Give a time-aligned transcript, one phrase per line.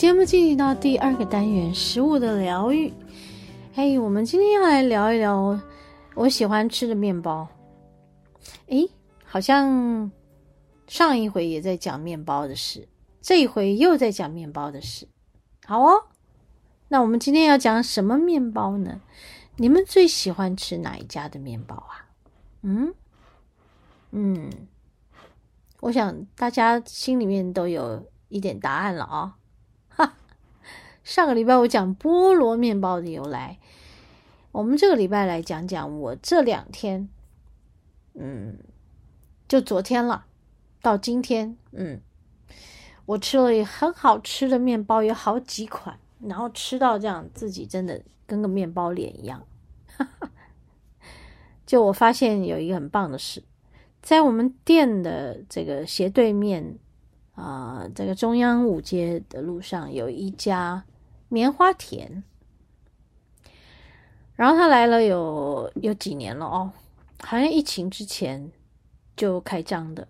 [0.00, 2.90] 节目进行到第二个单元——食物的疗愈。
[3.74, 5.60] 嘿，我们今天要来聊一聊
[6.14, 7.46] 我喜欢吃的面包。
[8.68, 8.88] 诶，
[9.26, 10.10] 好像。
[10.86, 12.88] 上一回也在讲面包的事，
[13.20, 15.06] 这一回又在讲面包的事。
[15.66, 16.06] 好哦，
[16.88, 19.02] 那我们今天要讲什么面包呢？
[19.56, 22.08] 你们最喜欢吃哪一家的面包啊？
[22.62, 22.94] 嗯
[24.12, 24.50] 嗯，
[25.80, 29.32] 我想大家心里面都有一点答案了啊、哦。
[31.10, 33.58] 上个礼拜我讲菠萝面包的由来，
[34.52, 37.08] 我们这个礼拜来讲讲我这两天，
[38.14, 38.56] 嗯，
[39.48, 40.26] 就昨天了。
[40.80, 42.00] 到今天，嗯，
[43.06, 49.42] 我吃了很好吃的面包，有好几款，然后吃到这样，自己真的跟个面包脸一样。
[51.66, 53.42] 就我发现有一个很棒的事，
[54.00, 56.78] 在我们店的这个斜对面
[57.34, 60.84] 啊、这个中央五街的路上有一家
[61.30, 62.22] 棉花田，
[64.34, 66.72] 然后他来了有有几年了哦，
[67.22, 68.50] 好像疫情之前
[69.16, 70.06] 就开张的。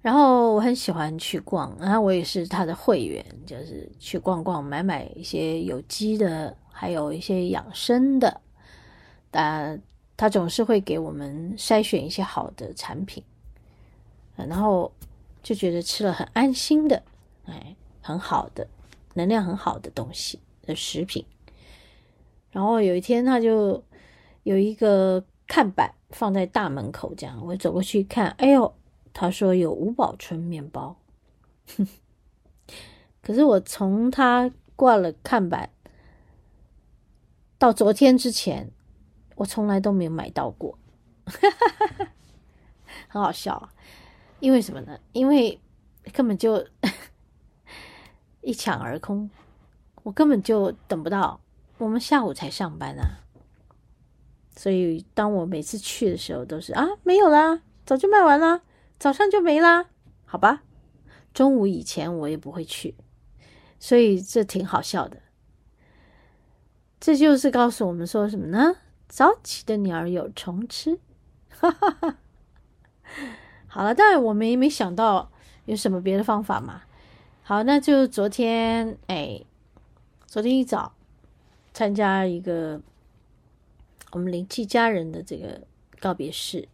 [0.00, 8.40] 然后我很喜欢去逛，然后我也是他的会员，就是去逛逛，买买一些有机的，还有一些养生的。
[9.30, 9.78] 啊，
[10.16, 13.22] 他总是会给我们筛选一些好的产品，
[14.34, 14.90] 然后
[15.40, 17.00] 就觉得吃了很安心的，
[17.46, 18.66] 哎，很好的，
[19.14, 21.24] 能量很好的东西的食品。
[22.50, 23.82] 然后有一天他就
[24.42, 28.74] 有一个看板放在大门口，这样我走过去看，哎呦。
[29.14, 30.96] 他说有吴宝春面包，
[33.20, 35.68] 可是我从他挂了看板
[37.58, 38.70] 到昨天之前，
[39.34, 40.78] 我从来都没有买到过，
[43.06, 43.70] 很好笑啊！
[44.40, 44.98] 因为什么呢？
[45.12, 45.60] 因为
[46.14, 46.66] 根本就
[48.42, 49.30] 一抢而空，
[50.02, 51.40] 我根本就等不到，
[51.78, 53.22] 我们下午才上班啊，
[54.54, 58.62] 所以当我每次去的时候，都是啊，没有啦，早就卖完了。
[58.98, 59.86] 早上就没啦，
[60.24, 60.62] 好吧。
[61.34, 62.94] 中午以前我也不会去，
[63.80, 65.22] 所以这挺好笑的。
[67.00, 68.76] 这就是告诉我们说什么呢？
[69.08, 71.00] 早起的鸟儿有虫吃。
[71.48, 72.18] 哈哈哈。
[73.66, 75.30] 好了，当然我们也没想到
[75.64, 76.82] 有什么别的方法嘛。
[77.44, 79.42] 好，那就昨天，哎，
[80.26, 80.92] 昨天一早
[81.74, 82.80] 参加一个
[84.12, 85.60] 我们灵气家人的这个
[85.98, 86.68] 告别式，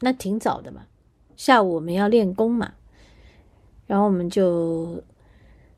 [0.00, 0.82] 那挺早的嘛。
[1.36, 2.74] 下午我们要练功嘛，
[3.86, 5.02] 然后我们就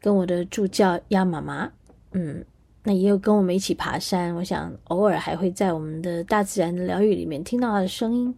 [0.00, 1.70] 跟我的助教鸭妈妈，
[2.10, 2.44] 嗯，
[2.82, 4.34] 那也有跟我们一起爬山。
[4.34, 8.34] 我想偶尔还会在我们的大自然的疗愈里面听到他的声音。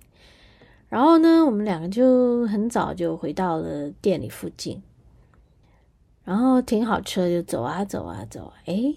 [0.90, 4.82] 然后呢，我们两个就很早就回到了店里附近，
[6.26, 8.96] 然后停好车就走啊走啊走，诶。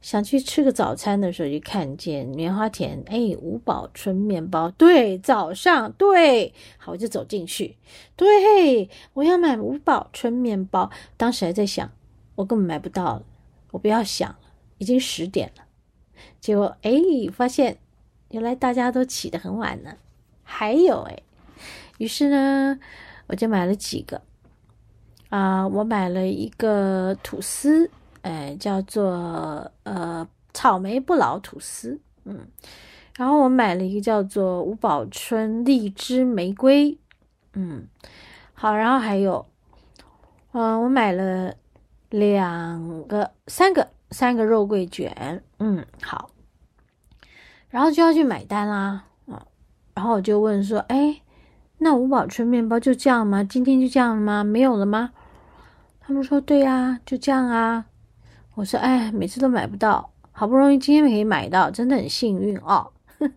[0.00, 7.74] 想去吃个早餐的时候，就看见棉花田，哎，五宝春面包，对，早上，对，好，我就走进去，
[8.14, 10.88] 对，我要买五宝春面包。
[11.16, 11.90] 当时还在想，
[12.36, 13.24] 我根本买不到了，
[13.72, 14.38] 我不要想了，
[14.78, 15.64] 已经十点了。
[16.40, 16.92] 结果，哎，
[17.32, 17.78] 发现
[18.30, 19.96] 原来大家都起得很晚呢。
[20.44, 21.22] 还有，哎，
[21.98, 22.78] 于是呢，
[23.26, 24.22] 我就买了几个，
[25.28, 27.90] 啊，我买了一个吐司。
[28.22, 32.46] 哎，叫做呃草莓不老吐司，嗯，
[33.16, 36.98] 然后我买了一个叫做吴宝春荔枝玫瑰，
[37.54, 37.86] 嗯，
[38.52, 39.46] 好，然后还有，
[40.52, 41.54] 嗯、呃，我买了
[42.10, 46.30] 两个、三个、三个肉桂卷，嗯，好，
[47.70, 49.40] 然后就要去买单啦，嗯，
[49.94, 51.22] 然后我就问说，哎，
[51.78, 53.42] 那吴宝春面包就这样吗？
[53.44, 54.44] 今天就这样了吗？
[54.44, 55.12] 没有了吗？
[56.08, 57.84] 他们说，对呀，就这样啊。
[58.54, 62.90] 我说：“哎，每次都买不到，好不容易今天可以买到，真的很幸运哦。”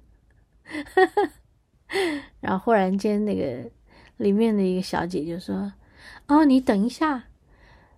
[2.40, 3.70] 然后忽然间，那个
[4.16, 5.74] 里面的一个小姐就说
[6.28, 7.26] ：“哦，你等一下，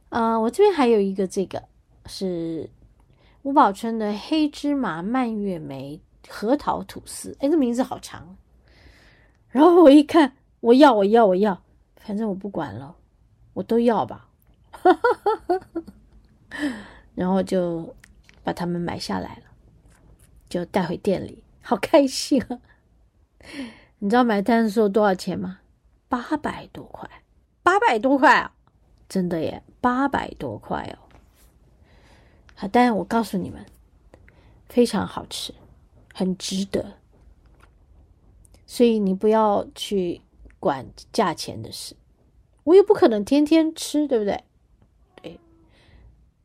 [0.09, 1.61] 呃，我这边还有一个，这个
[2.07, 2.67] 是
[3.43, 8.35] 吴宝春的黑芝麻蔓越莓核桃吐司，哎，这名字好长。
[9.49, 11.61] 然后我一看，我要，我要，我要，
[11.97, 12.95] 反正我不管了，
[13.53, 14.29] 我都要吧。
[17.15, 17.95] 然后就
[18.43, 19.43] 把它们买下来了，
[20.49, 22.59] 就带回店里，好开心啊！
[23.99, 25.59] 你知道买单的时候多少钱吗？
[26.09, 27.09] 八百多块，
[27.61, 28.53] 八百多块啊！
[29.07, 30.99] 真的耶，八百多块哦。
[32.55, 33.65] 好，但我告诉你们，
[34.67, 35.53] 非常好吃，
[36.13, 36.97] 很值得。
[38.65, 40.21] 所以你不要去
[40.59, 41.95] 管价钱的事，
[42.63, 44.25] 我也不可能天天吃，对不？
[44.25, 44.43] 对。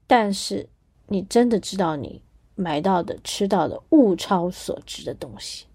[0.09, 0.69] 但是
[1.07, 2.21] 你真的知道你
[2.57, 5.67] 买到的、吃到的物超所值的东西。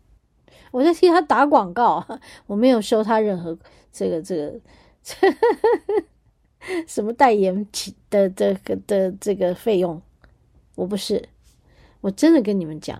[0.71, 2.05] 我在替他打广告，
[2.47, 3.57] 我没有收他任何
[3.91, 4.59] 这个这个
[6.87, 7.65] 什么代言
[8.09, 10.01] 的这个的这个费用。
[10.75, 11.29] 我不是，
[12.01, 12.99] 我真的跟你们讲，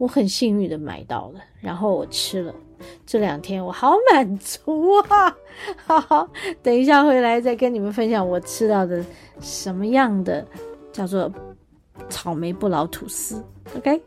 [0.00, 2.54] 我很幸运的买到了，然后我吃了，
[3.04, 5.36] 这两天我好满足啊！
[5.76, 6.26] 好好，
[6.62, 9.04] 等一下回来再跟你们分享我吃到的
[9.40, 10.42] 什么样的
[10.90, 11.30] 叫做
[12.08, 13.44] 草莓不老吐司
[13.76, 14.00] ，OK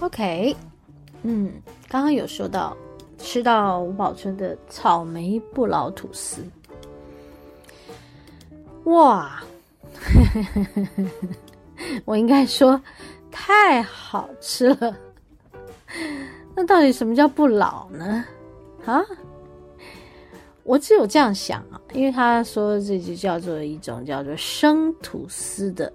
[0.00, 0.54] OK，
[1.22, 1.50] 嗯，
[1.88, 2.76] 刚刚有说到
[3.18, 6.44] 吃到吴宝春的草莓不老吐司，
[8.84, 9.42] 哇，
[12.04, 12.80] 我应该说
[13.30, 14.96] 太好吃了。
[16.54, 18.24] 那到底什么叫不老呢？
[18.84, 19.02] 啊，
[20.62, 25.92] 我只有这样想啊，因为他说这就叫做一种叫做生吐司的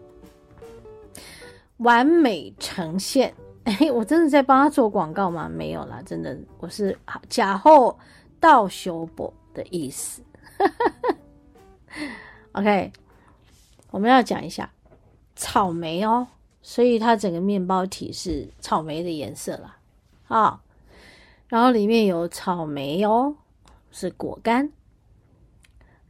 [1.78, 3.34] 完美呈现。
[3.64, 5.48] 哎，我真的在帮他做广告吗？
[5.48, 6.98] 没有啦，真的，我是
[7.30, 7.98] 假后
[8.40, 10.24] 倒修补的意思。
[12.54, 12.92] OK，
[13.92, 14.70] 我们要讲一下
[15.36, 16.28] 草莓哦，
[16.62, 19.78] 所以它整个面包体是草莓的颜色啦。
[20.28, 20.62] 啊，
[21.48, 23.36] 然后里面有草莓哦，
[23.92, 24.72] 是果干，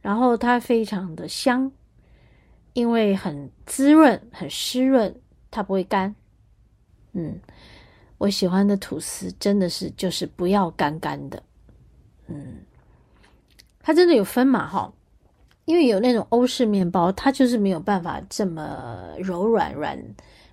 [0.00, 1.70] 然后它非常的香，
[2.72, 5.14] 因为很滋润、很湿润，
[5.50, 6.14] 它不会干。
[7.12, 7.38] 嗯，
[8.18, 11.42] 我喜欢的吐司真的是就是不要干干的，
[12.28, 12.58] 嗯，
[13.80, 14.92] 它真的有分嘛哈，
[15.64, 19.98] 因为有那种欧式面包，它就是没有办法这么柔软软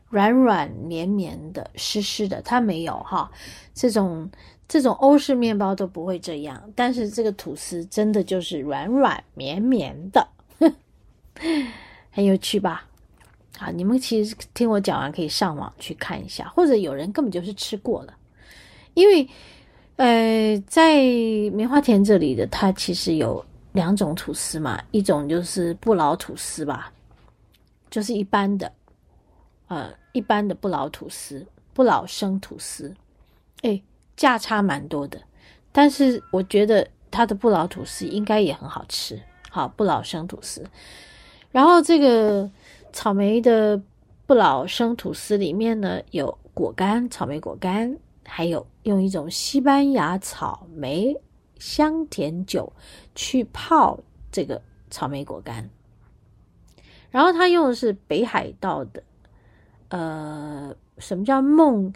[0.09, 3.31] 软软绵绵的湿湿的，它没有哈，
[3.73, 4.29] 这种
[4.67, 10.27] 这种欧式面包都不会这样，但是这个吐司真的就是软软绵绵的，
[12.11, 12.88] 很有趣吧？
[13.59, 18.13] 啊，你们其实听我讲完，可以上网去看一下，或者有人根本就是吃过了，
[18.93, 19.27] 因为，
[19.97, 20.95] 呃，在
[21.51, 26.89] 棉花田这里的它其实有两种吐司嘛，一种就是不老吐司吧，
[27.89, 28.71] 就是一般的，
[29.67, 32.95] 呃，一般的不老吐司，不老生吐司，
[33.63, 33.83] 诶，
[34.15, 35.21] 价差蛮多的，
[35.73, 40.65] 但是我觉得它的不老吐司应该也很好吃，好，不老生吐司，
[41.51, 42.49] 然后这个。
[42.91, 43.81] 草莓的
[44.25, 51.15] 不老生吐司里面呢，有果干、草莓果干，还有用一种西班牙草莓
[51.57, 52.71] 香甜酒
[53.15, 53.99] 去泡
[54.31, 55.69] 这个草莓果干。
[57.09, 59.03] 然后他用的是北海道的，
[59.87, 61.91] 呃，什么叫梦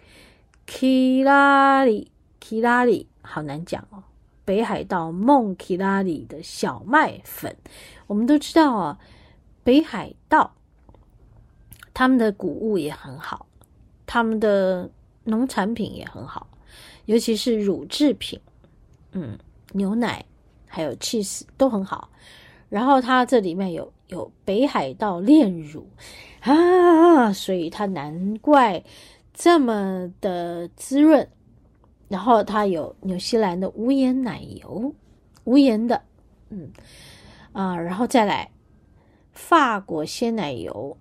[0.65, 2.11] 基拉里？
[2.39, 4.03] 基拉里好难讲哦。
[4.43, 7.55] 北海道梦基拉里的小麦粉，
[8.07, 8.99] 我们都知道啊，
[9.63, 10.55] 北海道。
[11.93, 13.45] 他们的谷物也很好，
[14.05, 14.89] 他们的
[15.23, 16.47] 农产品也很好，
[17.05, 18.39] 尤其是乳制品，
[19.11, 19.37] 嗯，
[19.73, 20.25] 牛奶
[20.65, 22.09] 还有 cheese 都很好。
[22.69, 25.87] 然后它这里面有有北海道炼乳
[26.39, 28.83] 啊，所以它难怪
[29.31, 31.29] 这么的滋润。
[32.09, 34.93] 然后它有纽西兰的无盐奶油，
[35.43, 36.01] 无盐的，
[36.49, 36.71] 嗯
[37.51, 38.51] 啊，然后再来
[39.31, 40.97] 法国鲜奶油。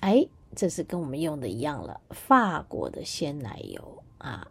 [0.00, 4.46] 哎，这是跟我们用的一样了，法国的鲜奶油啊，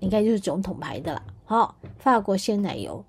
[0.00, 1.22] 应该就是总统牌的了。
[1.44, 3.04] 好，法国鲜奶油，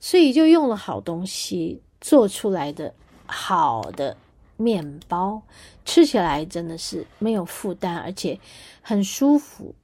[0.00, 2.94] 所以就用了好东西做出来的
[3.26, 4.16] 好的
[4.56, 5.42] 面包，
[5.84, 8.38] 吃起来真的是没有负担，而且
[8.82, 9.74] 很舒服。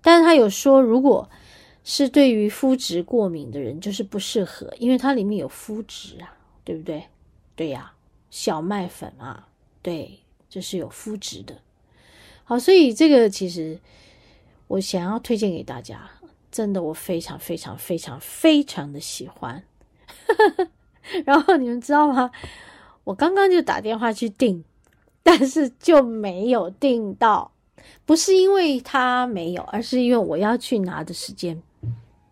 [0.00, 1.28] 但是他有说，如果
[1.82, 7.02] 是对于麸质过敏的人，就是不适合，因为它里面有麸质啊，对不对？
[7.56, 7.92] 对呀，
[8.30, 9.47] 小麦粉啊，
[9.82, 11.56] 对，这是有肤质的。
[12.44, 13.78] 好，所以这个其实
[14.66, 16.10] 我想要推荐给大家。
[16.50, 19.62] 真的，我非常非常非常非常的喜欢。
[21.26, 22.30] 然后你们知道吗？
[23.04, 24.64] 我刚刚就打电话去订，
[25.22, 27.52] 但是就没有订到。
[28.04, 31.62] 不是因为他没有，而是因为我要去拿的时间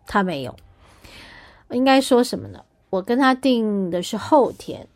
[0.07, 0.55] 他没有。
[1.69, 2.65] 应该说什么呢？
[2.89, 4.87] 我跟他订的是后天，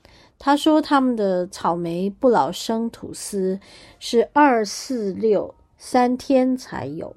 [0.44, 3.60] 他说他们的草莓不老生吐司
[4.00, 7.16] 是二四六三天才有。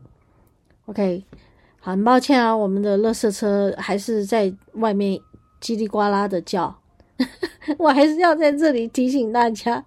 [0.84, 1.24] OK。
[1.80, 5.20] 很抱歉啊，我们的垃圾车还是在外面
[5.60, 6.74] 叽里呱啦的叫，
[7.76, 9.84] 我还是要在这里提醒大家，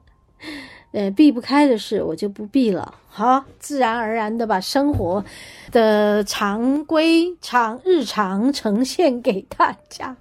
[0.91, 5.25] 呃，避不开的事我就不避了，好，自然而然的把生活
[5.71, 10.15] 的常规常日常呈现给大家。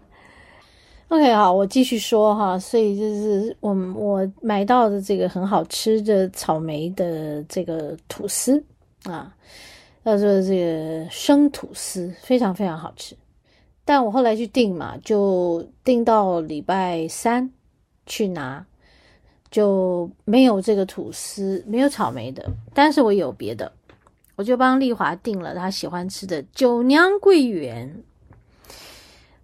[1.09, 8.63] OK，好，我继续说哈，所以就是我我买到的这个很好吃的草莓的这个吐司
[9.05, 9.33] 啊。
[10.05, 13.17] 叫做这个生吐司，非常非常好吃。
[13.85, 17.51] 但我后来去订嘛，就订到礼拜三
[18.07, 18.65] 去拿，
[19.51, 22.49] 就没有这个吐司，没有草莓的。
[22.73, 23.73] 但是我有别的，
[24.37, 28.01] 我就帮丽华订了她喜欢吃的酒酿桂圆。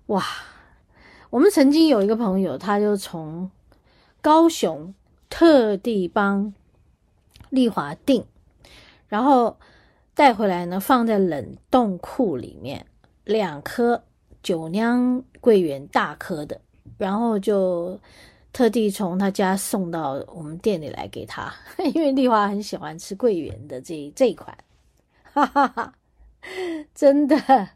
[0.07, 0.25] 哇，
[1.33, 3.51] 我们曾经有一个朋友，他就从
[4.21, 4.95] 高雄
[5.31, 6.53] 特地帮
[7.49, 8.25] 丽华订，
[9.09, 9.57] 然后。
[10.15, 12.85] 带回来呢，放在冷冻库里面，
[13.25, 14.05] 两颗
[14.43, 16.61] 酒酿桂圆，大颗的，
[16.99, 17.99] 然后就
[18.53, 21.51] 特地从他家送到我们店里来给他，
[21.95, 24.55] 因为丽华很喜欢吃桂圆的这这一款，
[25.33, 25.95] 哈哈哈，
[26.95, 27.71] 真的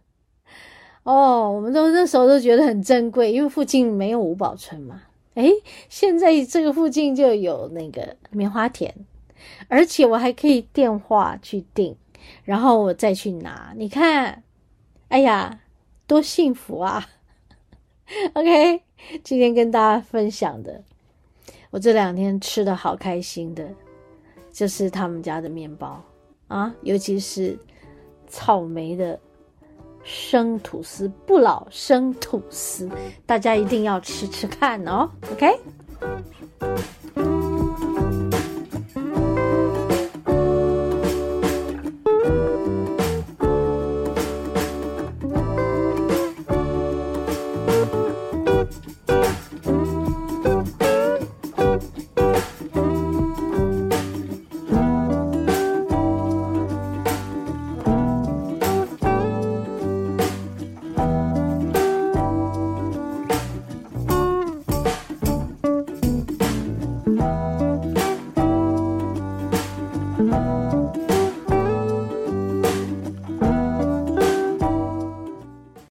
[1.06, 5.02] 哦，我们都那时候都觉得很珍贵，因为附近没有五宝村嘛，
[5.34, 5.52] 诶，
[5.88, 8.92] 现在这个附近就有那个棉花田，
[9.68, 11.96] 而且我还可以电话去订。
[12.42, 14.42] 然后我再去拿，你看，
[15.08, 15.60] 哎呀，
[16.08, 17.06] 多幸福啊！
[18.34, 18.82] OK，
[19.22, 20.82] 今天跟大家分享的，
[21.70, 23.68] 我这两天吃的好开心的，
[24.50, 26.02] 就是他们家的面包
[26.48, 27.56] 啊，尤其是
[28.26, 29.20] 草莓的
[30.06, 32.88] 生吐司，不老生吐司，
[33.26, 35.10] 大家一定要吃吃看哦。
[35.32, 35.58] OK。